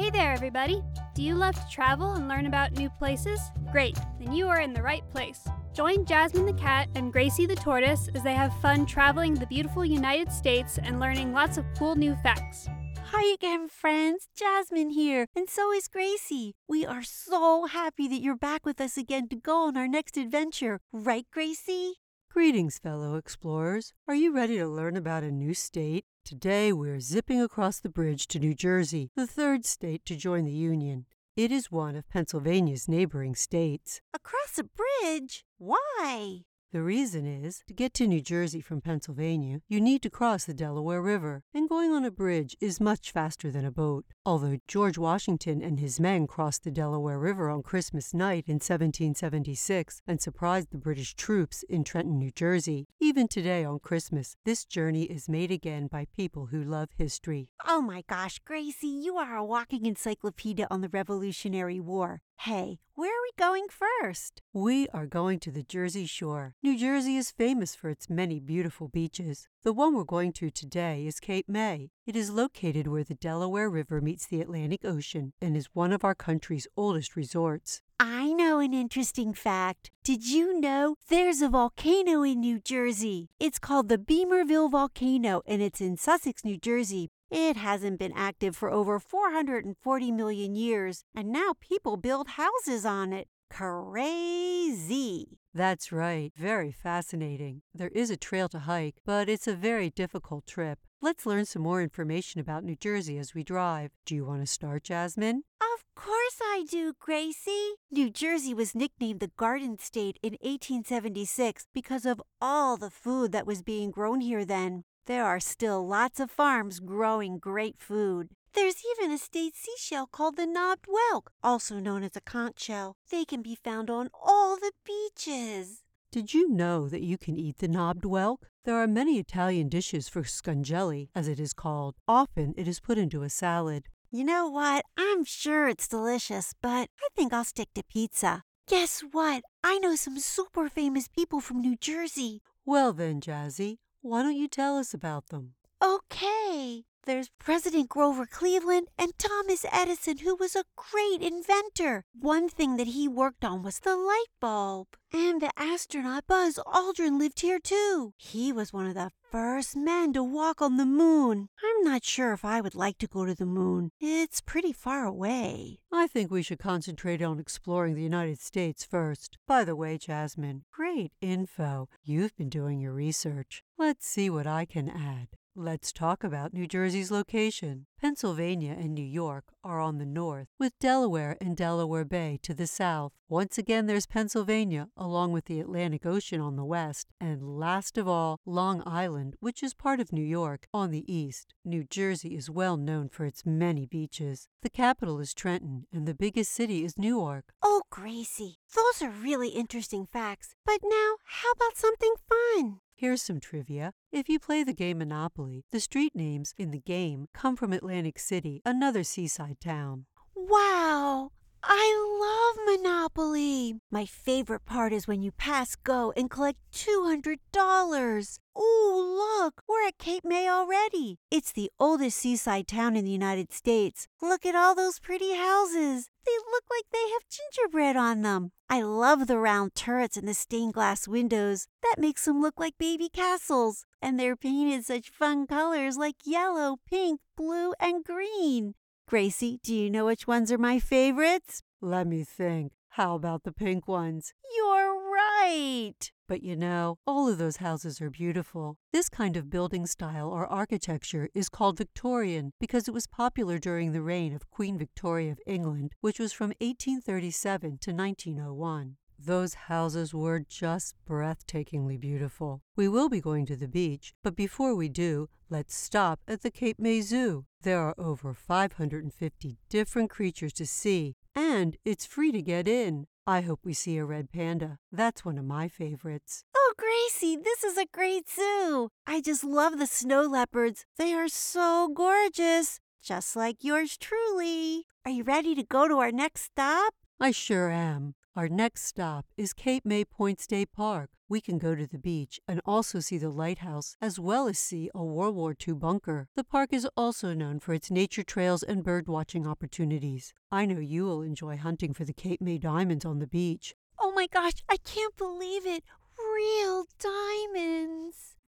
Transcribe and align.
Hey 0.00 0.08
there, 0.08 0.32
everybody! 0.32 0.82
Do 1.14 1.22
you 1.22 1.34
love 1.34 1.54
to 1.56 1.70
travel 1.70 2.12
and 2.12 2.26
learn 2.26 2.46
about 2.46 2.72
new 2.72 2.88
places? 2.88 3.38
Great, 3.70 3.98
then 4.18 4.32
you 4.32 4.48
are 4.48 4.62
in 4.62 4.72
the 4.72 4.80
right 4.80 5.06
place. 5.10 5.46
Join 5.74 6.06
Jasmine 6.06 6.46
the 6.46 6.54
cat 6.54 6.88
and 6.94 7.12
Gracie 7.12 7.44
the 7.44 7.54
tortoise 7.54 8.08
as 8.14 8.22
they 8.22 8.32
have 8.32 8.58
fun 8.62 8.86
traveling 8.86 9.34
the 9.34 9.46
beautiful 9.46 9.84
United 9.84 10.32
States 10.32 10.78
and 10.82 11.00
learning 11.00 11.34
lots 11.34 11.58
of 11.58 11.66
cool 11.78 11.96
new 11.96 12.16
facts. 12.22 12.66
Hi 13.12 13.34
again, 13.34 13.68
friends. 13.68 14.26
Jasmine 14.34 14.88
here, 14.88 15.26
and 15.36 15.50
so 15.50 15.70
is 15.70 15.86
Gracie. 15.86 16.54
We 16.66 16.86
are 16.86 17.02
so 17.02 17.66
happy 17.66 18.08
that 18.08 18.22
you're 18.22 18.36
back 18.36 18.64
with 18.64 18.80
us 18.80 18.96
again 18.96 19.28
to 19.28 19.36
go 19.36 19.66
on 19.66 19.76
our 19.76 19.86
next 19.86 20.16
adventure. 20.16 20.80
Right, 20.94 21.26
Gracie? 21.30 21.96
Greetings, 22.32 22.78
fellow 22.78 23.16
explorers. 23.16 23.92
Are 24.08 24.14
you 24.14 24.34
ready 24.34 24.56
to 24.56 24.66
learn 24.66 24.96
about 24.96 25.24
a 25.24 25.30
new 25.30 25.52
state? 25.52 26.06
Today 26.30 26.72
we're 26.72 27.00
zipping 27.00 27.42
across 27.42 27.80
the 27.80 27.88
bridge 27.88 28.28
to 28.28 28.38
New 28.38 28.54
Jersey, 28.54 29.10
the 29.16 29.26
third 29.26 29.66
state 29.66 30.04
to 30.04 30.14
join 30.14 30.44
the 30.44 30.52
Union. 30.52 31.06
It 31.34 31.50
is 31.50 31.72
one 31.72 31.96
of 31.96 32.08
Pennsylvania's 32.08 32.86
neighboring 32.86 33.34
states. 33.34 34.00
Across 34.14 34.56
a 34.60 34.62
bridge? 34.62 35.44
Why? 35.58 36.42
The 36.72 36.82
reason 36.82 37.26
is, 37.26 37.64
to 37.66 37.74
get 37.74 37.92
to 37.94 38.06
New 38.06 38.20
Jersey 38.20 38.60
from 38.60 38.80
Pennsylvania, 38.80 39.60
you 39.66 39.80
need 39.80 40.02
to 40.02 40.10
cross 40.10 40.44
the 40.44 40.54
Delaware 40.54 41.02
River, 41.02 41.42
and 41.52 41.68
going 41.68 41.90
on 41.90 42.04
a 42.04 42.12
bridge 42.12 42.56
is 42.60 42.80
much 42.80 43.10
faster 43.10 43.50
than 43.50 43.64
a 43.64 43.72
boat. 43.72 44.04
Although 44.24 44.58
George 44.68 44.96
Washington 44.96 45.62
and 45.62 45.80
his 45.80 45.98
men 45.98 46.28
crossed 46.28 46.62
the 46.62 46.70
Delaware 46.70 47.18
River 47.18 47.50
on 47.50 47.64
Christmas 47.64 48.14
night 48.14 48.44
in 48.46 48.60
1776 48.60 50.00
and 50.06 50.20
surprised 50.20 50.68
the 50.70 50.78
British 50.78 51.14
troops 51.14 51.64
in 51.64 51.82
Trenton, 51.82 52.20
New 52.20 52.30
Jersey, 52.30 52.86
even 53.00 53.26
today 53.26 53.64
on 53.64 53.80
Christmas, 53.80 54.36
this 54.44 54.64
journey 54.64 55.06
is 55.06 55.28
made 55.28 55.50
again 55.50 55.88
by 55.88 56.06
people 56.14 56.46
who 56.46 56.62
love 56.62 56.90
history. 56.96 57.48
Oh 57.66 57.82
my 57.82 58.04
gosh, 58.08 58.38
Gracie, 58.44 58.86
you 58.86 59.16
are 59.16 59.34
a 59.34 59.44
walking 59.44 59.86
encyclopedia 59.86 60.68
on 60.70 60.82
the 60.82 60.88
Revolutionary 60.88 61.80
War. 61.80 62.22
Hey, 62.44 62.78
where 62.94 63.10
are 63.10 63.22
we 63.22 63.32
going 63.36 63.66
first? 63.68 64.40
We 64.54 64.88
are 64.94 65.04
going 65.04 65.40
to 65.40 65.50
the 65.50 65.62
Jersey 65.62 66.06
Shore. 66.06 66.54
New 66.62 66.74
Jersey 66.78 67.18
is 67.18 67.30
famous 67.30 67.74
for 67.74 67.90
its 67.90 68.08
many 68.08 68.40
beautiful 68.40 68.88
beaches. 68.88 69.46
The 69.62 69.74
one 69.74 69.94
we're 69.94 70.04
going 70.04 70.32
to 70.32 70.50
today 70.50 71.06
is 71.06 71.20
Cape 71.20 71.50
May. 71.50 71.90
It 72.06 72.16
is 72.16 72.30
located 72.30 72.86
where 72.86 73.04
the 73.04 73.14
Delaware 73.14 73.68
River 73.68 74.00
meets 74.00 74.26
the 74.26 74.40
Atlantic 74.40 74.86
Ocean 74.86 75.34
and 75.42 75.54
is 75.54 75.68
one 75.74 75.92
of 75.92 76.02
our 76.02 76.14
country's 76.14 76.66
oldest 76.78 77.14
resorts. 77.14 77.82
I 77.98 78.32
know 78.32 78.58
an 78.58 78.72
interesting 78.72 79.34
fact. 79.34 79.90
Did 80.02 80.26
you 80.26 80.58
know 80.58 80.94
there's 81.10 81.42
a 81.42 81.50
volcano 81.50 82.22
in 82.22 82.40
New 82.40 82.58
Jersey? 82.58 83.28
It's 83.38 83.58
called 83.58 83.90
the 83.90 83.98
Beemerville 83.98 84.70
Volcano 84.70 85.42
and 85.46 85.60
it's 85.60 85.82
in 85.82 85.98
Sussex, 85.98 86.42
New 86.42 86.56
Jersey. 86.56 87.10
It 87.30 87.56
hasn't 87.56 88.00
been 88.00 88.12
active 88.16 88.56
for 88.56 88.70
over 88.70 88.98
440 88.98 90.10
million 90.12 90.56
years, 90.56 91.04
and 91.14 91.30
now 91.30 91.54
people 91.60 91.96
build 91.96 92.30
houses 92.30 92.84
on 92.84 93.12
it. 93.12 93.28
Crazy. 93.48 95.38
That's 95.54 95.92
right, 95.92 96.32
very 96.36 96.72
fascinating. 96.72 97.62
There 97.74 97.90
is 97.94 98.10
a 98.10 98.16
trail 98.16 98.48
to 98.50 98.60
hike, 98.60 98.96
but 99.04 99.28
it's 99.28 99.46
a 99.46 99.54
very 99.54 99.90
difficult 99.90 100.46
trip. 100.46 100.78
Let's 101.00 101.24
learn 101.24 101.44
some 101.46 101.62
more 101.62 101.80
information 101.80 102.40
about 102.40 102.64
New 102.64 102.76
Jersey 102.76 103.16
as 103.18 103.34
we 103.34 103.42
drive. 103.44 103.90
Do 104.06 104.14
you 104.14 104.24
want 104.24 104.40
to 104.40 104.46
start, 104.46 104.84
Jasmine? 104.84 105.42
Of 105.60 105.84
course 105.94 106.38
I 106.42 106.64
do, 106.68 106.94
Gracie. 106.98 107.74
New 107.90 108.10
Jersey 108.10 108.54
was 108.54 108.74
nicknamed 108.74 109.20
the 109.20 109.30
Garden 109.36 109.78
State 109.78 110.18
in 110.22 110.32
1876 110.40 111.66
because 111.72 112.06
of 112.06 112.20
all 112.40 112.76
the 112.76 112.90
food 112.90 113.32
that 113.32 113.46
was 113.46 113.62
being 113.62 113.90
grown 113.90 114.20
here 114.20 114.44
then. 114.44 114.84
There 115.10 115.26
are 115.26 115.40
still 115.40 115.84
lots 115.84 116.20
of 116.20 116.30
farms 116.30 116.78
growing 116.78 117.38
great 117.40 117.80
food. 117.80 118.28
There's 118.54 118.80
even 118.92 119.10
a 119.10 119.18
state 119.18 119.56
seashell 119.56 120.06
called 120.06 120.36
the 120.36 120.46
knobbed 120.46 120.86
whelk, 120.86 121.32
also 121.42 121.80
known 121.80 122.04
as 122.04 122.14
a 122.14 122.20
conch 122.20 122.60
shell. 122.60 122.94
They 123.10 123.24
can 123.24 123.42
be 123.42 123.56
found 123.56 123.90
on 123.90 124.10
all 124.14 124.54
the 124.54 124.70
beaches. 124.86 125.82
Did 126.12 126.32
you 126.32 126.48
know 126.48 126.88
that 126.88 127.02
you 127.02 127.18
can 127.18 127.36
eat 127.36 127.58
the 127.58 127.66
knobbed 127.66 128.04
whelk? 128.04 128.44
There 128.64 128.76
are 128.76 128.86
many 128.86 129.18
Italian 129.18 129.68
dishes 129.68 130.08
for 130.08 130.22
scungilli, 130.22 131.08
as 131.12 131.26
it 131.26 131.40
is 131.40 131.54
called. 131.54 131.96
Often 132.06 132.54
it 132.56 132.68
is 132.68 132.78
put 132.78 132.96
into 132.96 133.24
a 133.24 133.30
salad. 133.30 133.86
You 134.12 134.22
know 134.22 134.48
what? 134.48 134.84
I'm 134.96 135.24
sure 135.24 135.66
it's 135.66 135.88
delicious, 135.88 136.54
but 136.62 136.88
I 137.02 137.08
think 137.16 137.32
I'll 137.32 137.42
stick 137.42 137.70
to 137.74 137.82
pizza. 137.82 138.44
Guess 138.68 139.02
what? 139.10 139.42
I 139.64 139.78
know 139.78 139.96
some 139.96 140.20
super 140.20 140.68
famous 140.68 141.08
people 141.08 141.40
from 141.40 141.60
New 141.60 141.74
Jersey. 141.74 142.42
Well 142.64 142.92
then, 142.92 143.20
Jazzy, 143.20 143.78
why 144.02 144.22
don't 144.22 144.36
you 144.36 144.48
tell 144.48 144.78
us 144.78 144.94
about 144.94 145.28
them? 145.28 145.54
Okay. 145.82 146.84
There's 147.06 147.30
President 147.38 147.88
Grover 147.88 148.26
Cleveland 148.26 148.88
and 148.98 149.12
Thomas 149.18 149.64
Edison, 149.72 150.18
who 150.18 150.36
was 150.36 150.54
a 150.54 150.64
great 150.76 151.22
inventor. 151.22 152.04
One 152.12 152.48
thing 152.48 152.76
that 152.76 152.88
he 152.88 153.08
worked 153.08 153.42
on 153.44 153.62
was 153.62 153.78
the 153.78 153.96
light 153.96 154.28
bulb. 154.38 154.88
And 155.12 155.40
the 155.40 155.50
astronaut 155.56 156.26
Buzz 156.26 156.58
Aldrin 156.66 157.18
lived 157.18 157.40
here 157.40 157.58
too. 157.58 158.12
He 158.18 158.52
was 158.52 158.72
one 158.72 158.86
of 158.86 158.94
the 158.94 159.10
first 159.30 159.74
men 159.74 160.12
to 160.12 160.22
walk 160.22 160.60
on 160.60 160.76
the 160.76 160.84
moon. 160.84 161.48
I'm 161.64 161.84
not 161.84 162.04
sure 162.04 162.32
if 162.32 162.44
I 162.44 162.60
would 162.60 162.74
like 162.74 162.98
to 162.98 163.08
go 163.08 163.24
to 163.24 163.34
the 163.34 163.46
moon. 163.46 163.90
It's 163.98 164.42
pretty 164.42 164.72
far 164.72 165.06
away. 165.06 165.78
I 165.90 166.06
think 166.06 166.30
we 166.30 166.42
should 166.42 166.58
concentrate 166.58 167.22
on 167.22 167.40
exploring 167.40 167.94
the 167.94 168.02
United 168.02 168.40
States 168.40 168.84
first. 168.84 169.38
By 169.48 169.64
the 169.64 169.74
way, 169.74 169.96
Jasmine, 169.96 170.64
great 170.70 171.12
info. 171.22 171.88
You've 172.04 172.36
been 172.36 172.50
doing 172.50 172.78
your 172.78 172.92
research. 172.92 173.62
Let's 173.78 174.06
see 174.06 174.28
what 174.28 174.46
I 174.46 174.66
can 174.66 174.88
add. 174.88 175.28
Let's 175.56 175.90
talk 175.92 176.22
about 176.22 176.54
New 176.54 176.68
Jersey's 176.68 177.10
location. 177.10 177.86
Pennsylvania 178.00 178.76
and 178.78 178.94
New 178.94 179.04
York 179.04 179.46
are 179.64 179.80
on 179.80 179.98
the 179.98 180.06
north, 180.06 180.46
with 180.60 180.78
Delaware 180.78 181.36
and 181.40 181.56
Delaware 181.56 182.04
Bay 182.04 182.38
to 182.42 182.54
the 182.54 182.68
south. 182.68 183.12
Once 183.28 183.58
again, 183.58 183.86
there's 183.86 184.06
Pennsylvania, 184.06 184.90
along 184.96 185.32
with 185.32 185.46
the 185.46 185.58
Atlantic 185.58 186.06
Ocean 186.06 186.40
on 186.40 186.54
the 186.54 186.64
west, 186.64 187.08
and 187.20 187.58
last 187.58 187.98
of 187.98 188.06
all, 188.06 188.38
Long 188.46 188.80
Island, 188.86 189.34
which 189.40 189.60
is 189.60 189.74
part 189.74 189.98
of 189.98 190.12
New 190.12 190.24
York, 190.24 190.68
on 190.72 190.92
the 190.92 191.12
east. 191.12 191.52
New 191.64 191.82
Jersey 191.82 192.36
is 192.36 192.48
well 192.48 192.76
known 192.76 193.08
for 193.08 193.26
its 193.26 193.44
many 193.44 193.86
beaches. 193.86 194.46
The 194.62 194.70
capital 194.70 195.18
is 195.18 195.34
Trenton, 195.34 195.86
and 195.92 196.06
the 196.06 196.14
biggest 196.14 196.52
city 196.52 196.84
is 196.84 196.96
Newark. 196.96 197.46
Oh, 197.60 197.82
Gracie, 197.90 198.60
those 198.76 199.02
are 199.02 199.10
really 199.10 199.48
interesting 199.48 200.06
facts. 200.06 200.54
But 200.64 200.78
now, 200.84 201.16
how 201.24 201.50
about 201.50 201.76
something 201.76 202.14
fun? 202.28 202.78
Here's 203.00 203.22
some 203.22 203.40
trivia. 203.40 203.94
If 204.12 204.28
you 204.28 204.38
play 204.38 204.62
the 204.62 204.74
game 204.74 204.98
Monopoly, 204.98 205.64
the 205.70 205.80
street 205.80 206.14
names 206.14 206.52
in 206.58 206.70
the 206.70 206.80
game 206.80 207.28
come 207.32 207.56
from 207.56 207.72
Atlantic 207.72 208.18
City, 208.18 208.60
another 208.62 209.04
seaside 209.04 209.58
town. 209.58 210.04
Wow! 210.34 211.30
I 211.62 211.96
love 212.20 212.76
Monopoly. 212.76 213.76
My 213.90 214.04
favorite 214.04 214.66
part 214.66 214.92
is 214.92 215.08
when 215.08 215.22
you 215.22 215.32
pass 215.32 215.76
go 215.76 216.12
and 216.14 216.28
collect 216.28 216.58
$200. 216.74 218.38
Ooh, 218.58 219.18
look, 219.18 219.59
at 219.90 219.98
Cape 219.98 220.24
May 220.24 220.48
already. 220.48 221.18
It's 221.32 221.50
the 221.50 221.68
oldest 221.80 222.16
seaside 222.18 222.68
town 222.68 222.94
in 222.94 223.04
the 223.04 223.10
United 223.10 223.52
States. 223.52 224.06
Look 224.22 224.46
at 224.46 224.54
all 224.54 224.76
those 224.76 225.00
pretty 225.00 225.34
houses. 225.34 226.08
They 226.24 226.38
look 226.52 226.62
like 226.70 226.84
they 226.92 227.10
have 227.12 227.22
gingerbread 227.28 227.96
on 227.96 228.22
them. 228.22 228.52
I 228.68 228.82
love 228.82 229.26
the 229.26 229.38
round 229.38 229.74
turrets 229.74 230.16
and 230.16 230.28
the 230.28 230.34
stained 230.34 230.74
glass 230.74 231.08
windows. 231.08 231.66
That 231.82 231.96
makes 231.98 232.24
them 232.24 232.40
look 232.40 232.60
like 232.60 232.78
baby 232.78 233.08
castles. 233.08 233.84
And 234.00 234.18
they're 234.18 234.36
painted 234.36 234.84
such 234.84 235.10
fun 235.10 235.48
colors 235.48 235.96
like 235.96 236.16
yellow, 236.24 236.76
pink, 236.88 237.20
blue, 237.36 237.74
and 237.80 238.04
green. 238.04 238.74
Gracie, 239.08 239.58
do 239.64 239.74
you 239.74 239.90
know 239.90 240.06
which 240.06 240.28
ones 240.28 240.52
are 240.52 240.58
my 240.58 240.78
favorites? 240.78 241.62
Let 241.80 242.06
me 242.06 242.22
think. 242.22 242.74
How 242.90 243.16
about 243.16 243.42
the 243.42 243.52
pink 243.52 243.88
ones? 243.88 244.34
You're 244.56 244.94
right. 245.12 246.12
But 246.30 246.44
you 246.44 246.54
know, 246.54 247.00
all 247.08 247.28
of 247.28 247.38
those 247.38 247.56
houses 247.56 248.00
are 248.00 248.08
beautiful. 248.08 248.76
This 248.92 249.08
kind 249.08 249.36
of 249.36 249.50
building 249.50 249.84
style 249.84 250.28
or 250.28 250.46
architecture 250.46 251.28
is 251.34 251.48
called 251.48 251.76
Victorian 251.76 252.52
because 252.60 252.86
it 252.86 252.94
was 252.94 253.08
popular 253.08 253.58
during 253.58 253.90
the 253.90 254.00
reign 254.00 254.32
of 254.32 254.48
Queen 254.48 254.78
Victoria 254.78 255.32
of 255.32 255.40
England, 255.44 255.90
which 256.00 256.20
was 256.20 256.32
from 256.32 256.50
1837 256.60 257.78
to 257.78 257.92
1901. 257.92 258.96
Those 259.18 259.54
houses 259.54 260.14
were 260.14 260.38
just 260.38 260.94
breathtakingly 261.04 261.98
beautiful. 261.98 262.62
We 262.76 262.86
will 262.86 263.08
be 263.08 263.20
going 263.20 263.44
to 263.46 263.56
the 263.56 263.66
beach, 263.66 264.14
but 264.22 264.36
before 264.36 264.76
we 264.76 264.88
do, 264.88 265.28
let's 265.48 265.74
stop 265.74 266.20
at 266.28 266.42
the 266.42 266.52
Cape 266.52 266.78
May 266.78 267.00
Zoo. 267.00 267.46
There 267.62 267.80
are 267.80 267.96
over 267.98 268.34
550 268.34 269.58
different 269.68 270.10
creatures 270.10 270.52
to 270.52 270.64
see, 270.64 271.16
and 271.34 271.76
it's 271.84 272.06
free 272.06 272.30
to 272.30 272.40
get 272.40 272.68
in. 272.68 273.08
I 273.30 273.42
hope 273.42 273.60
we 273.62 273.74
see 273.74 273.96
a 273.96 274.04
red 274.04 274.32
panda. 274.32 274.78
That's 274.90 275.24
one 275.24 275.38
of 275.38 275.44
my 275.44 275.68
favorites. 275.68 276.42
Oh, 276.52 276.74
Gracie, 276.76 277.36
this 277.36 277.62
is 277.62 277.78
a 277.78 277.86
great 277.86 278.28
zoo. 278.28 278.88
I 279.06 279.20
just 279.20 279.44
love 279.44 279.78
the 279.78 279.86
snow 279.86 280.22
leopards. 280.22 280.84
They 280.98 281.14
are 281.14 281.28
so 281.28 281.88
gorgeous, 281.94 282.80
just 283.00 283.36
like 283.36 283.62
yours 283.62 283.96
truly. 283.96 284.86
Are 285.04 285.12
you 285.12 285.22
ready 285.22 285.54
to 285.54 285.62
go 285.62 285.86
to 285.86 285.98
our 285.98 286.10
next 286.10 286.42
stop? 286.42 286.92
I 287.20 287.30
sure 287.30 287.70
am. 287.70 288.16
Our 288.36 288.48
next 288.48 288.84
stop 288.84 289.26
is 289.36 289.52
Cape 289.52 289.84
May 289.84 290.04
Point 290.04 290.40
State 290.40 290.72
Park. 290.72 291.10
We 291.28 291.40
can 291.40 291.58
go 291.58 291.74
to 291.74 291.84
the 291.84 291.98
beach 291.98 292.38
and 292.46 292.60
also 292.64 293.00
see 293.00 293.18
the 293.18 293.28
lighthouse, 293.28 293.96
as 294.00 294.20
well 294.20 294.46
as 294.46 294.56
see 294.56 294.88
a 294.94 295.04
World 295.04 295.34
War 295.34 295.52
II 295.66 295.74
bunker. 295.74 296.28
The 296.36 296.44
park 296.44 296.72
is 296.72 296.86
also 296.96 297.34
known 297.34 297.58
for 297.58 297.74
its 297.74 297.90
nature 297.90 298.22
trails 298.22 298.62
and 298.62 298.84
bird 298.84 299.08
watching 299.08 299.48
opportunities. 299.48 300.32
I 300.52 300.64
know 300.64 300.78
you 300.78 301.06
will 301.06 301.22
enjoy 301.22 301.56
hunting 301.56 301.92
for 301.92 302.04
the 302.04 302.12
Cape 302.12 302.40
May 302.40 302.58
diamonds 302.58 303.04
on 303.04 303.18
the 303.18 303.26
beach. 303.26 303.74
Oh 303.98 304.12
my 304.12 304.28
gosh, 304.28 304.62
I 304.68 304.76
can't 304.76 305.16
believe 305.16 305.66
it! 305.66 305.82
Real 306.16 306.86
diamonds! 307.00 307.69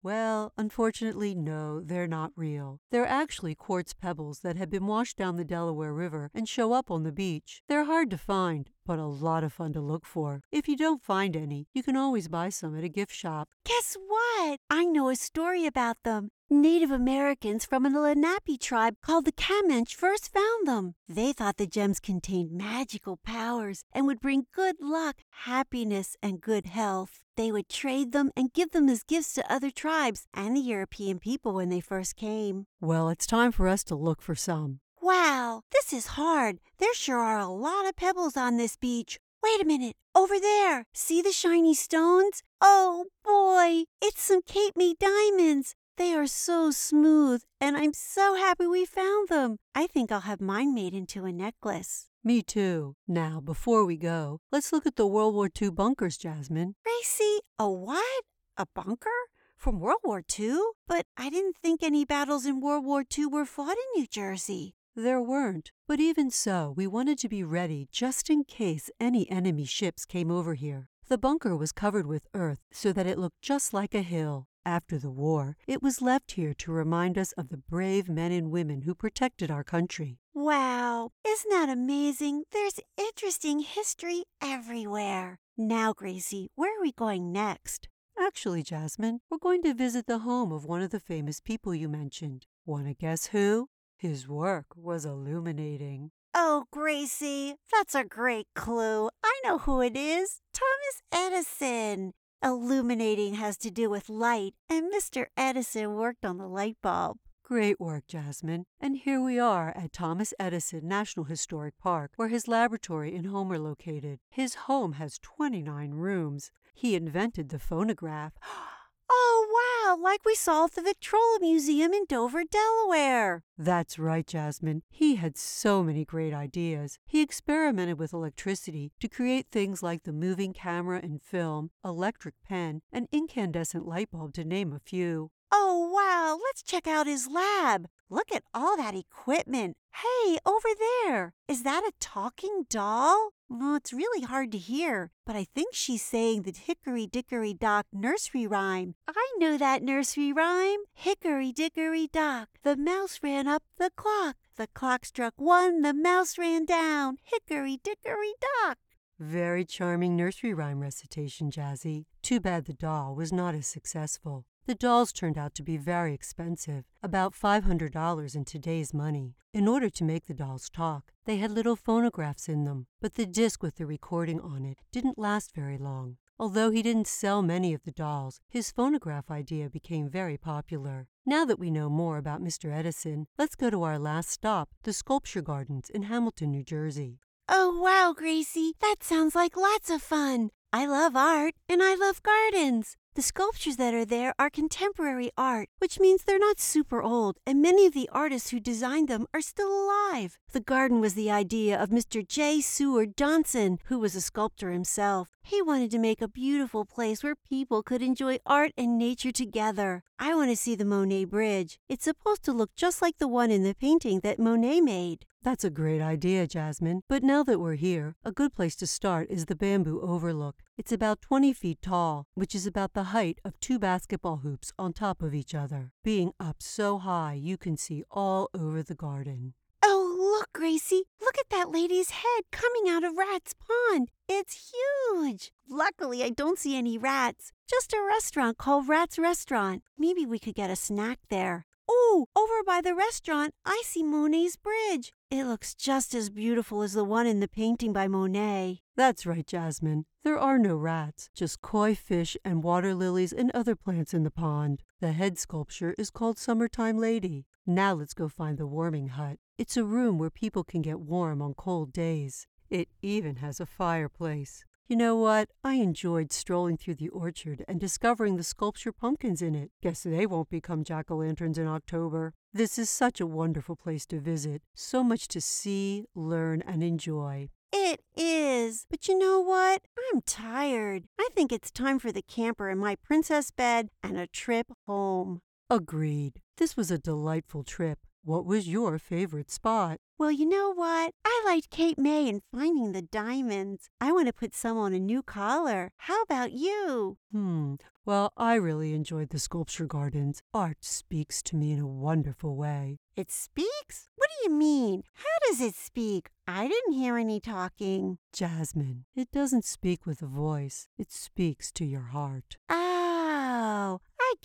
Well, 0.06 0.54
unfortunately, 0.56 1.34
no, 1.34 1.82
they're 1.82 2.06
not 2.06 2.32
real. 2.36 2.80
They're 2.92 3.08
actually 3.08 3.56
quartz 3.56 3.96
pebbles 3.96 4.42
that 4.42 4.56
have 4.56 4.70
been 4.70 4.86
washed 4.86 5.18
down 5.18 5.36
the 5.36 5.44
Delaware 5.44 5.96
River 5.96 6.30
and 6.32 6.48
show 6.48 6.74
up 6.74 6.92
on 6.92 7.02
the 7.02 7.12
beach. 7.12 7.64
They're 7.68 7.86
hard 7.86 8.12
to 8.12 8.18
find, 8.20 8.70
but 8.86 9.00
a 9.00 9.08
lot 9.08 9.44
of 9.44 9.52
fun 9.52 9.74
to 9.74 9.82
look 9.82 10.06
for. 10.06 10.44
If 10.52 10.68
you 10.68 10.78
don't 10.78 11.02
find 11.02 11.36
any, 11.36 11.66
you 11.74 11.82
can 11.82 11.98
always 11.98 12.28
buy 12.28 12.50
some 12.50 12.78
at 12.78 12.84
a 12.84 12.88
gift 12.88 13.16
shop. 13.16 13.50
Guess 13.64 13.98
what? 14.08 14.60
I 14.70 14.86
know 14.86 15.10
a 15.10 15.16
story 15.16 15.66
about 15.66 15.98
them. 16.04 16.30
Native 16.48 16.92
Americans 16.92 17.66
from 17.66 17.88
an 17.88 17.94
Lenape 17.94 18.60
tribe 18.60 18.98
called 19.02 19.26
the 19.26 19.32
Camanche 19.32 19.96
first 19.96 20.32
found 20.32 20.68
them. 20.68 20.94
They 21.10 21.34
thought 21.34 21.58
the 21.58 21.66
gems 21.66 22.00
contained 22.00 22.52
magical 22.52 23.18
powers 23.18 23.84
and 23.92 24.06
would 24.06 24.20
bring 24.20 24.46
good 24.54 24.76
luck, 24.80 25.16
happiness, 25.46 26.16
and 26.22 26.40
good 26.40 26.68
health. 26.68 27.22
They 27.36 27.52
would 27.52 27.68
trade 27.68 28.12
them 28.12 28.30
and 28.38 28.54
give 28.54 28.74
them 28.74 28.90
as 28.90 29.02
gifts 29.02 29.34
to 29.34 29.52
other 29.52 29.72
tribes 29.72 30.28
and 30.36 30.56
the 30.56 30.62
European 30.62 31.18
people 31.18 31.56
when 31.56 31.70
they 31.70 31.80
first 31.80 32.16
came. 32.16 32.68
Well, 32.80 33.10
it's 33.10 33.26
time 33.26 33.52
for 33.52 33.68
us 33.68 33.84
to 33.86 33.96
look 33.96 34.22
for 34.22 34.36
some. 34.36 34.82
Wow, 35.02 35.64
this 35.72 35.92
is 35.92 36.08
hard. 36.10 36.60
There 36.78 36.94
sure 36.94 37.22
are 37.22 37.40
a 37.40 37.48
lot 37.48 37.88
of 37.88 37.96
pebbles 37.96 38.38
on 38.38 38.58
this 38.58 38.78
beach. 38.78 39.18
Wait 39.44 39.62
a 39.62 39.66
minute, 39.66 39.96
over 40.14 40.40
there. 40.40 40.86
See 40.94 41.24
the 41.24 41.32
shiny 41.32 41.74
stones? 41.74 42.44
Oh 42.62 43.06
boy, 43.24 43.86
it's 44.00 44.22
some 44.22 44.44
Cape 44.44 44.74
May 44.76 44.94
diamonds. 45.00 45.76
They 45.98 46.14
are 46.14 46.28
so 46.28 46.72
smooth, 46.72 47.44
and 47.62 47.78
I'm 47.78 47.94
so 47.94 48.36
happy 48.36 48.68
we 48.68 48.86
found 48.86 49.30
them. 49.30 49.58
I 49.74 49.88
think 49.88 50.12
I'll 50.12 50.22
have 50.22 50.42
mine 50.42 50.74
made 50.74 50.94
into 50.94 51.24
a 51.24 51.32
necklace. 51.32 52.10
Me 52.22 52.42
too. 52.42 52.96
Now, 53.08 53.40
before 53.40 53.86
we 53.86 53.96
go, 53.96 54.42
let's 54.52 54.74
look 54.74 54.86
at 54.86 54.98
the 54.98 55.08
World 55.08 55.34
War 55.36 55.50
II 55.50 55.72
bunkers, 55.72 56.18
Jasmine. 56.18 56.76
Gracie, 56.84 57.40
a 57.58 57.70
what? 57.70 58.24
A 58.58 58.66
bunker? 58.76 59.10
From 59.56 59.80
World 59.80 60.02
War 60.04 60.22
II? 60.38 60.60
But 60.86 61.06
I 61.16 61.30
didn't 61.30 61.56
think 61.62 61.82
any 61.82 62.04
battles 62.04 62.46
in 62.46 62.60
World 62.60 62.84
War 62.84 63.06
II 63.18 63.28
were 63.28 63.46
fought 63.46 63.78
in 63.78 64.02
New 64.02 64.08
Jersey. 64.08 64.76
There 64.98 65.22
weren't, 65.22 65.72
but 65.88 66.02
even 66.02 66.30
so, 66.30 66.74
we 66.76 66.88
wanted 66.88 67.20
to 67.20 67.30
be 67.30 67.44
ready 67.44 67.88
just 67.90 68.30
in 68.30 68.44
case 68.44 68.90
any 69.00 69.30
enemy 69.30 69.66
ships 69.66 70.06
came 70.06 70.30
over 70.30 70.56
here. 70.56 70.90
The 71.08 71.18
bunker 71.18 71.56
was 71.56 71.72
covered 71.72 72.06
with 72.06 72.28
earth 72.34 72.60
so 72.72 72.92
that 72.92 73.08
it 73.08 73.18
looked 73.18 73.42
just 73.42 73.74
like 73.74 73.94
a 73.94 74.02
hill. 74.02 74.48
After 74.68 74.98
the 74.98 75.12
war, 75.12 75.58
it 75.68 75.84
was 75.84 76.02
left 76.02 76.32
here 76.32 76.56
to 76.56 76.72
remind 76.72 77.20
us 77.20 77.34
of 77.34 77.50
the 77.50 77.58
brave 77.58 78.10
men 78.10 78.32
and 78.32 78.50
women 78.50 78.82
who 78.82 78.96
protected 78.96 79.52
our 79.52 79.64
country. 79.64 80.18
Wow, 80.34 81.12
isn't 81.26 81.52
that 81.52 81.70
amazing? 81.70 82.46
There's 82.52 82.80
interesting 82.98 83.60
history 83.60 84.24
everywhere. 84.42 85.38
Now, 85.56 85.94
Gracie, 85.94 86.50
where 86.56 86.76
are 86.76 86.82
we 86.82 86.94
going 86.94 87.32
next? 87.32 87.90
Actually, 88.20 88.64
Jasmine, 88.64 89.20
we're 89.30 89.38
going 89.38 89.62
to 89.62 89.76
visit 89.76 90.08
the 90.08 90.20
home 90.20 90.52
of 90.52 90.66
one 90.66 90.82
of 90.82 90.90
the 90.90 91.00
famous 91.00 91.40
people 91.40 91.76
you 91.76 91.88
mentioned. 91.88 92.48
Want 92.66 92.88
to 92.88 92.96
guess 92.96 93.28
who? 93.28 93.70
His 93.96 94.28
work 94.28 94.66
was 94.76 95.06
illuminating. 95.06 96.10
Oh, 96.34 96.66
Gracie, 96.72 97.56
that's 97.72 97.94
a 97.94 98.04
great 98.04 98.48
clue. 98.56 99.10
I 99.24 99.42
know 99.44 99.60
who 99.60 99.80
it 99.82 99.96
is 99.96 100.42
Thomas 100.54 101.02
Edison. 101.12 102.14
Illuminating 102.46 103.34
has 103.34 103.58
to 103.58 103.72
do 103.72 103.90
with 103.90 104.08
light, 104.08 104.54
and 104.70 104.94
Mr. 104.94 105.26
Edison 105.36 105.96
worked 105.96 106.24
on 106.24 106.38
the 106.38 106.48
light 106.48 106.78
bulb. 106.80 107.18
Great 107.44 107.80
work, 107.80 108.04
Jasmine. 108.08 108.66
And 108.80 108.98
here 108.98 109.20
we 109.20 109.40
are 109.40 109.74
at 109.76 109.92
Thomas 109.92 110.32
Edison 110.40 110.88
National 110.88 111.26
Historic 111.26 111.74
Park, 111.80 112.12
where 112.18 112.28
his 112.28 112.48
laboratory 112.48 113.16
and 113.16 113.26
home 113.26 113.52
are 113.52 113.58
located. 113.58 114.20
His 114.30 114.54
home 114.70 114.94
has 114.94 115.18
29 115.24 115.90
rooms. 115.96 116.52
He 116.76 116.94
invented 116.94 117.50
the 117.50 117.58
phonograph. 117.58 118.34
Ah, 118.44 118.75
Oh, 119.10 119.94
wow, 119.96 120.02
like 120.02 120.26
we 120.26 120.36
saw 120.36 120.66
at 120.66 120.74
the 120.74 120.82
Victrola 120.82 121.38
Museum 121.40 121.94
in 121.94 122.06
Dover, 122.08 122.44
Delaware. 122.44 123.44
That's 123.58 124.00
right, 124.00 124.26
Jasmine. 124.26 124.82
He 124.90 125.16
had 125.16 125.38
so 125.38 125.84
many 125.84 126.06
great 126.06 126.34
ideas. 126.34 126.98
He 127.06 127.22
experimented 127.22 128.00
with 128.00 128.14
electricity 128.14 128.92
to 129.00 129.08
create 129.08 129.48
things 129.52 129.84
like 129.84 130.04
the 130.04 130.14
moving 130.14 130.54
camera 130.54 131.00
and 131.04 131.22
film, 131.22 131.70
electric 131.84 132.36
pen, 132.48 132.82
and 132.92 133.08
incandescent 133.12 133.88
light 133.88 134.10
bulb, 134.12 134.34
to 134.34 134.44
name 134.44 134.74
a 134.74 134.80
few. 134.80 135.30
Oh, 135.52 135.92
wow, 135.94 136.40
let's 136.44 136.64
check 136.64 136.88
out 136.88 137.06
his 137.06 137.28
lab. 137.28 137.88
Look 138.10 138.32
at 138.32 138.44
all 138.54 138.76
that 138.78 138.96
equipment. 138.96 139.78
Hey, 139.94 140.38
over 140.46 140.70
there. 141.06 141.34
Is 141.48 141.64
that 141.64 141.84
a 141.84 141.92
talking 142.00 142.66
doll? 142.70 143.30
Well, 143.48 143.76
it's 143.76 143.94
really 143.94 144.26
hard 144.26 144.52
to 144.54 144.58
hear, 144.58 145.12
but 145.24 145.36
I 145.36 145.46
think 145.54 145.76
she's 145.76 146.02
saying 146.02 146.42
the 146.42 146.52
Hickory 146.52 147.06
Dickory 147.06 147.54
Dock 147.54 147.86
nursery 147.94 148.48
rhyme. 148.48 148.96
I 149.08 149.32
know 149.38 149.56
that 149.58 149.84
nursery 149.84 150.34
rhyme. 150.34 150.80
Hickory 150.94 151.52
Dickory 151.52 152.08
Dock, 152.12 152.50
the 152.64 152.76
mouse 152.76 153.20
ran 153.22 153.48
up 153.48 153.62
the 153.78 153.92
clock. 153.96 154.36
The 154.56 154.68
clock 154.74 155.06
struck 155.06 155.36
one, 155.38 155.84
the 155.84 155.94
mouse 155.94 156.40
ran 156.40 156.66
down. 156.66 157.18
Hickory 157.24 157.78
Dickory 157.84 158.34
Dock. 158.42 158.80
Very 159.20 159.64
charming 159.64 160.16
nursery 160.16 160.54
rhyme 160.54 160.80
recitation, 160.80 161.52
Jazzy. 161.52 162.06
Too 162.24 162.40
bad 162.40 162.66
the 162.66 162.74
doll 162.74 163.14
was 163.16 163.32
not 163.32 163.54
as 163.54 163.68
successful. 163.68 164.46
The 164.68 164.74
dolls 164.74 165.14
turned 165.14 165.38
out 165.38 165.54
to 165.56 165.64
be 165.64 165.78
very 165.78 166.16
expensive, 166.16 166.86
about 167.04 167.36
$500 167.36 168.36
in 168.36 168.46
today's 168.46 168.96
money. 168.96 169.36
In 169.54 169.68
order 169.68 169.92
to 169.92 170.04
make 170.04 170.26
the 170.26 170.34
dolls 170.34 170.72
talk, 170.72 171.12
they 171.26 171.38
had 171.38 171.52
little 171.52 171.76
phonographs 171.76 172.50
in 172.50 172.64
them, 172.64 172.88
but 173.00 173.14
the 173.14 173.28
disc 173.28 173.62
with 173.62 173.76
the 173.76 173.86
recording 173.86 174.42
on 174.42 174.66
it 174.66 174.80
didn't 174.92 175.20
last 175.20 175.54
very 175.54 175.78
long. 175.78 176.18
Although 176.40 176.72
he 176.72 176.82
didn't 176.82 177.06
sell 177.06 177.44
many 177.44 177.76
of 177.76 177.84
the 177.84 177.92
dolls, 177.92 178.42
his 178.50 178.72
phonograph 178.72 179.30
idea 179.30 179.70
became 179.70 180.10
very 180.10 180.36
popular. 180.36 181.10
Now 181.28 181.46
that 181.46 181.60
we 181.60 181.70
know 181.70 181.88
more 181.88 182.18
about 182.18 182.44
Mr. 182.44 182.76
Edison, 182.76 183.28
let's 183.38 183.56
go 183.56 183.70
to 183.70 183.84
our 183.84 184.00
last 184.00 184.32
stop, 184.32 184.70
the 184.82 184.94
Sculpture 184.94 185.44
Gardens 185.44 185.92
in 185.92 186.04
Hamilton, 186.04 186.50
New 186.50 186.64
Jersey. 186.64 187.20
Oh, 187.48 187.80
wow, 187.80 188.16
Gracie, 188.18 188.74
that 188.82 189.04
sounds 189.04 189.36
like 189.36 189.56
lots 189.56 189.92
of 189.92 190.02
fun. 190.02 190.50
I 190.74 190.88
love 190.88 191.16
art 191.16 191.54
and 191.70 191.84
I 191.84 191.94
love 191.94 192.24
gardens. 192.24 192.98
The 193.16 193.22
sculptures 193.22 193.78
that 193.78 193.94
are 193.94 194.04
there 194.04 194.34
are 194.38 194.50
contemporary 194.50 195.32
art, 195.38 195.70
which 195.78 196.02
means 196.02 196.24
they're 196.24 196.38
not 196.38 196.60
super 196.60 197.02
old, 197.02 197.38
and 197.48 197.62
many 197.62 197.86
of 197.86 197.94
the 197.94 198.10
artists 198.12 198.50
who 198.50 198.60
designed 198.60 199.08
them 199.08 199.26
are 199.34 199.40
still 199.40 199.72
alive. 199.72 200.38
The 200.52 200.60
garden 200.60 201.00
was 201.00 201.14
the 201.14 201.32
idea 201.32 201.82
of 201.82 201.92
Mr. 201.92 202.28
J. 202.28 202.60
Seward 202.60 203.16
Johnson, 203.16 203.80
who 203.86 204.00
was 204.00 204.16
a 204.16 204.22
sculptor 204.22 204.72
himself. 204.72 205.30
He 205.42 205.62
wanted 205.62 205.92
to 205.92 205.98
make 205.98 206.22
a 206.22 206.28
beautiful 206.28 206.84
place 206.84 207.24
where 207.24 207.38
people 207.38 207.84
could 207.84 208.02
enjoy 208.02 208.40
art 208.46 208.74
and 208.78 208.98
nature 208.98 209.32
together. 209.32 210.04
I 210.20 210.36
want 210.36 210.50
to 210.50 210.58
see 210.58 210.76
the 210.76 210.84
Monet 210.84 211.26
Bridge. 211.26 211.80
It's 211.88 212.04
supposed 212.04 212.44
to 212.44 212.52
look 212.52 212.76
just 212.76 213.02
like 213.02 213.18
the 213.18 213.30
one 213.30 213.50
in 213.50 213.64
the 213.64 213.76
painting 213.76 214.20
that 214.24 214.40
Monet 214.40 214.82
made. 214.82 215.26
That's 215.46 215.64
a 215.64 215.70
great 215.70 216.02
idea, 216.02 216.48
Jasmine. 216.48 217.04
But 217.08 217.22
now 217.22 217.44
that 217.44 217.60
we're 217.60 217.76
here, 217.76 218.16
a 218.26 218.32
good 218.32 218.56
place 218.56 218.76
to 218.78 218.88
start 218.88 219.30
is 219.30 219.46
the 219.46 219.56
bamboo 219.56 220.02
overlook. 220.02 220.56
It's 220.76 220.92
about 220.92 221.22
20 221.22 221.54
feet 221.54 221.84
tall, 221.84 222.26
which 222.34 222.56
is 222.56 222.66
about 222.66 222.94
the 222.94 223.14
height 223.14 223.38
of 223.46 223.60
two 223.60 223.78
basketball 223.78 224.38
hoops 224.38 224.74
on 224.80 224.92
top 224.92 225.22
of 225.22 225.36
each 225.36 225.54
other. 225.54 225.92
Being 226.04 226.32
up 226.40 226.64
so 226.64 226.98
high, 226.98 227.34
you 227.40 227.58
can 227.58 227.78
see 227.78 228.04
all 228.10 228.50
over 228.56 228.82
the 228.82 228.96
garden. 228.96 229.54
Oh, 229.84 230.16
look, 230.18 230.50
Gracie. 230.52 231.04
Look 231.22 231.38
at 231.38 231.52
that 231.52 231.70
lady's 231.70 232.10
head 232.10 232.46
coming 232.52 232.90
out 232.90 233.04
of 233.04 233.16
Rat's 233.16 233.54
Pond. 233.54 234.10
It's 234.28 234.74
huge. 234.74 235.52
Luckily, 235.70 236.24
I 236.24 236.32
don't 236.32 236.58
see 236.58 236.76
any 236.76 236.98
rats. 236.98 237.52
Just 237.70 237.94
a 237.94 238.02
restaurant 238.02 238.58
called 238.58 238.90
Rat's 238.90 239.20
Restaurant. 239.20 239.84
Maybe 239.96 240.26
we 240.26 240.40
could 240.40 240.56
get 240.56 240.72
a 240.72 240.76
snack 240.76 241.20
there. 241.30 241.68
Oh, 242.08 242.28
over 242.36 242.64
by 242.64 242.82
the 242.82 242.94
restaurant, 242.94 243.56
I 243.66 243.82
see 243.84 244.04
Monet's 244.04 244.58
bridge. 244.58 245.12
It 245.32 245.46
looks 245.46 245.74
just 245.74 246.14
as 246.14 246.30
beautiful 246.30 246.84
as 246.84 246.94
the 246.94 247.04
one 247.04 247.26
in 247.26 247.40
the 247.40 247.48
painting 247.48 247.94
by 247.94 248.08
Monet. 248.08 248.82
That's 248.96 249.26
right, 249.26 249.46
Jasmine. 249.46 250.06
There 250.24 250.38
are 250.38 250.60
no 250.60 250.76
rats, 250.76 251.32
just 251.34 251.64
koi 251.64 251.96
fish 251.96 252.38
and 252.46 252.64
water 252.64 252.94
lilies 252.94 253.34
and 253.34 253.50
other 253.56 253.76
plants 253.76 254.14
in 254.14 254.22
the 254.22 254.30
pond. 254.30 254.84
The 255.02 255.14
head 255.14 255.40
sculpture 255.40 255.96
is 255.98 256.12
called 256.12 256.38
Summertime 256.38 257.00
Lady. 257.00 257.48
Now 257.66 257.94
let's 257.96 258.14
go 258.14 258.30
find 258.30 258.60
the 258.60 258.68
warming 258.68 259.08
hut. 259.08 259.40
It's 259.58 259.76
a 259.76 259.84
room 259.84 260.20
where 260.20 260.30
people 260.30 260.64
can 260.64 260.84
get 260.84 261.00
warm 261.00 261.42
on 261.42 261.56
cold 261.56 261.92
days. 261.92 262.46
It 262.70 262.88
even 263.02 263.38
has 263.38 263.60
a 263.60 263.66
fireplace. 263.66 264.64
You 264.88 264.96
know 264.96 265.16
what? 265.16 265.50
I 265.64 265.76
enjoyed 265.76 266.32
strolling 266.32 266.78
through 266.78 266.96
the 266.96 267.10
orchard 267.10 267.66
and 267.68 267.80
discovering 267.80 268.38
the 268.38 268.44
sculpture 268.44 268.92
pumpkins 268.92 269.42
in 269.42 269.56
it. 269.56 269.72
Guess 269.82 270.04
they 270.04 270.26
won't 270.28 270.50
become 270.50 270.84
jack 270.84 271.10
o' 271.10 271.16
lanterns 271.18 271.58
in 271.58 271.68
October. 271.68 272.34
This 272.54 272.78
is 272.78 272.90
such 272.90 273.20
a 273.20 273.26
wonderful 273.26 273.76
place 273.76 274.06
to 274.08 274.20
visit. 274.20 274.62
So 274.76 275.04
much 275.04 275.28
to 275.30 275.42
see, 275.42 276.06
learn, 276.14 276.62
and 276.62 276.84
enjoy. 276.84 277.50
It 277.74 278.02
is. 278.16 278.46
is. 278.66 278.86
But 278.90 279.08
you 279.08 279.18
know 279.18 279.40
what? 279.40 279.82
I'm 280.14 280.22
tired. 280.22 281.04
I 281.20 281.30
think 281.34 281.52
it's 281.52 281.72
time 281.72 282.00
for 282.00 282.12
the 282.12 282.22
camper 282.22 282.70
and 282.70 282.80
my 282.80 282.96
princess 282.96 283.52
bed 283.52 283.90
and 284.04 284.18
a 284.18 284.28
trip 284.28 284.72
home. 284.88 285.42
Agreed. 285.70 286.42
This 286.58 286.76
was 286.78 286.92
a 286.92 286.98
delightful 286.98 287.64
trip. 287.64 288.00
What 288.26 288.44
was 288.44 288.68
your 288.68 288.98
favorite 288.98 289.52
spot? 289.52 290.00
Well, 290.18 290.32
you 290.32 290.50
know 290.50 290.74
what? 290.74 291.14
I 291.24 291.44
liked 291.46 291.70
Cape 291.70 292.00
May 292.00 292.28
and 292.28 292.42
finding 292.52 292.92
the 292.92 293.04
diamonds. 293.04 293.88
I 294.02 294.12
want 294.12 294.26
to 294.26 294.34
put 294.34 294.56
some 294.56 294.80
on 294.80 294.94
a 294.94 295.00
new 295.00 295.22
collar. 295.22 295.92
How 295.98 296.24
about 296.24 296.52
you? 296.52 297.18
Hmm. 297.32 297.76
Well, 298.04 298.34
I 298.36 298.56
really 298.56 298.96
enjoyed 298.96 299.30
the 299.30 299.38
sculpture 299.38 299.86
gardens. 299.86 300.42
Art 300.56 300.78
speaks 300.82 301.44
to 301.44 301.56
me 301.56 301.72
in 301.72 301.80
a 301.80 301.88
wonderful 301.88 302.56
way. 302.56 302.98
It 303.16 303.32
speaks? 303.32 304.10
What 304.16 304.30
do 304.30 304.50
you 304.50 304.58
mean? 304.58 305.04
How 305.14 305.48
does 305.48 305.62
it 305.62 305.76
speak? 305.76 306.30
I 306.48 306.68
didn't 306.68 306.94
hear 306.94 307.20
any 307.20 307.40
talking. 307.40 308.18
Jasmine, 308.34 309.06
it 309.16 309.30
doesn't 309.32 309.66
speak 309.66 310.08
with 310.08 310.24
a 310.24 310.28
voice, 310.28 310.88
it 310.98 311.12
speaks 311.12 311.72
to 311.74 311.86
your 311.86 312.10
heart. 312.12 312.58
Oh, 312.70 312.85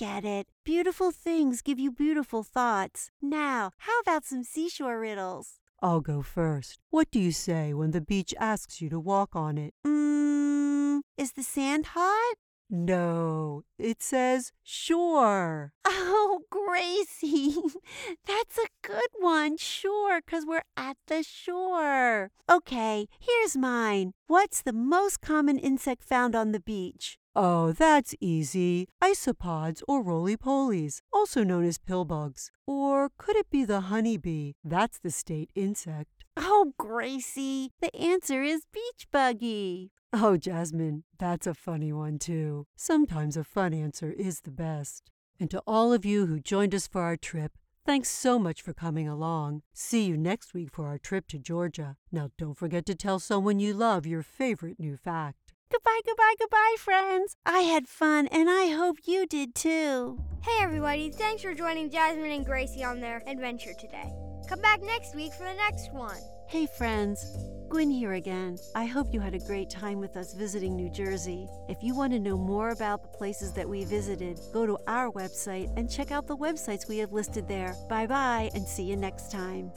Get 0.00 0.24
it. 0.24 0.46
Beautiful 0.64 1.10
things 1.10 1.60
give 1.60 1.78
you 1.78 1.92
beautiful 1.92 2.42
thoughts. 2.42 3.10
Now, 3.20 3.72
how 3.80 4.00
about 4.00 4.24
some 4.24 4.42
seashore 4.42 4.98
riddles? 4.98 5.60
I'll 5.82 6.00
go 6.00 6.22
first. 6.22 6.78
What 6.88 7.10
do 7.10 7.20
you 7.20 7.32
say 7.32 7.74
when 7.74 7.90
the 7.90 8.00
beach 8.00 8.32
asks 8.40 8.80
you 8.80 8.88
to 8.88 8.98
walk 8.98 9.36
on 9.36 9.58
it? 9.58 9.74
Mmm, 9.86 11.00
is 11.18 11.32
the 11.32 11.42
sand 11.42 11.88
hot? 11.92 12.36
No, 12.70 13.64
it 13.78 14.02
says 14.02 14.52
sure. 14.62 15.74
Oh, 15.84 16.44
Gracie, 16.50 17.56
that's 18.26 18.56
a 18.56 18.68
good 18.80 19.10
one. 19.18 19.58
Sure, 19.58 20.22
'cause 20.22 20.46
we're 20.46 20.62
at 20.78 20.96
the 21.08 21.22
shore. 21.22 22.30
Okay, 22.50 23.06
here's 23.18 23.54
mine. 23.54 24.14
What's 24.28 24.62
the 24.62 24.72
most 24.72 25.20
common 25.20 25.58
insect 25.58 26.02
found 26.04 26.34
on 26.34 26.52
the 26.52 26.60
beach? 26.60 27.18
Oh, 27.36 27.72
that's 27.72 28.14
easy. 28.20 28.88
Isopods 29.02 29.82
or 29.86 30.02
roly 30.02 30.36
polies, 30.36 31.00
also 31.12 31.44
known 31.44 31.64
as 31.64 31.78
pillbugs. 31.78 32.50
Or 32.66 33.10
could 33.18 33.36
it 33.36 33.50
be 33.50 33.64
the 33.64 33.82
honeybee? 33.82 34.52
That's 34.64 34.98
the 34.98 35.10
state 35.10 35.50
insect. 35.54 36.24
Oh, 36.36 36.72
Gracie, 36.78 37.70
the 37.80 37.94
answer 37.94 38.42
is 38.42 38.66
beach 38.72 39.06
buggy. 39.12 39.92
Oh, 40.12 40.36
Jasmine, 40.36 41.04
that's 41.18 41.46
a 41.46 41.54
funny 41.54 41.92
one 41.92 42.18
too. 42.18 42.66
Sometimes 42.76 43.36
a 43.36 43.44
fun 43.44 43.72
answer 43.72 44.10
is 44.10 44.40
the 44.40 44.50
best. 44.50 45.10
And 45.38 45.50
to 45.52 45.62
all 45.66 45.92
of 45.92 46.04
you 46.04 46.26
who 46.26 46.40
joined 46.40 46.74
us 46.74 46.88
for 46.88 47.02
our 47.02 47.16
trip, 47.16 47.52
thanks 47.86 48.08
so 48.08 48.38
much 48.38 48.60
for 48.60 48.72
coming 48.72 49.08
along. 49.08 49.62
See 49.72 50.04
you 50.04 50.16
next 50.16 50.52
week 50.52 50.70
for 50.72 50.88
our 50.88 50.98
trip 50.98 51.28
to 51.28 51.38
Georgia. 51.38 51.96
Now, 52.10 52.30
don't 52.36 52.58
forget 52.58 52.84
to 52.86 52.94
tell 52.96 53.20
someone 53.20 53.60
you 53.60 53.72
love 53.72 54.04
your 54.04 54.22
favorite 54.22 54.80
new 54.80 54.96
fact. 54.96 55.49
Goodbye, 55.72 56.00
goodbye, 56.04 56.34
goodbye, 56.36 56.76
friends. 56.78 57.36
I 57.46 57.60
had 57.60 57.86
fun, 57.86 58.26
and 58.28 58.50
I 58.50 58.68
hope 58.68 58.96
you 59.04 59.24
did 59.24 59.54
too. 59.54 60.18
Hey, 60.42 60.62
everybody, 60.62 61.10
thanks 61.10 61.42
for 61.42 61.54
joining 61.54 61.90
Jasmine 61.90 62.32
and 62.32 62.44
Gracie 62.44 62.82
on 62.82 62.98
their 63.00 63.22
adventure 63.28 63.74
today. 63.78 64.12
Come 64.48 64.60
back 64.60 64.82
next 64.82 65.14
week 65.14 65.32
for 65.32 65.44
the 65.44 65.54
next 65.54 65.92
one. 65.92 66.18
Hey, 66.48 66.66
friends. 66.66 67.24
Gwen 67.68 67.88
here 67.88 68.14
again. 68.14 68.58
I 68.74 68.84
hope 68.84 69.14
you 69.14 69.20
had 69.20 69.34
a 69.34 69.38
great 69.38 69.70
time 69.70 70.00
with 70.00 70.16
us 70.16 70.34
visiting 70.34 70.74
New 70.74 70.90
Jersey. 70.90 71.46
If 71.68 71.84
you 71.84 71.94
want 71.94 72.12
to 72.14 72.18
know 72.18 72.36
more 72.36 72.70
about 72.70 73.02
the 73.02 73.16
places 73.16 73.52
that 73.52 73.68
we 73.68 73.84
visited, 73.84 74.40
go 74.52 74.66
to 74.66 74.76
our 74.88 75.12
website 75.12 75.72
and 75.76 75.88
check 75.88 76.10
out 76.10 76.26
the 76.26 76.36
websites 76.36 76.88
we 76.88 76.98
have 76.98 77.12
listed 77.12 77.46
there. 77.46 77.76
Bye 77.88 78.08
bye, 78.08 78.50
and 78.54 78.66
see 78.66 78.82
you 78.82 78.96
next 78.96 79.30
time. 79.30 79.70